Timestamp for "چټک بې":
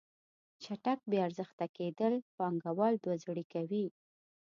0.63-1.17